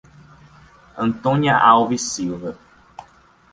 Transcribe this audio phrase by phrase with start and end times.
[0.97, 2.57] Antônia Alves Silva